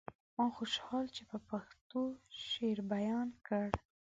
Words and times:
ما 0.35 0.45
خوشحال 0.57 1.05
چې 1.15 1.23
په 1.29 1.37
پښتو 1.49 2.01
شعر 2.47 2.79
بيان 2.93 3.27
کړ. 3.47 3.67